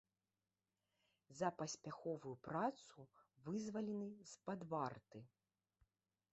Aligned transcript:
За 1.39 1.49
паспяховую 1.59 2.33
працу 2.49 2.99
вызвалены 3.45 4.11
з-пад 4.33 4.59
варты. 4.75 5.19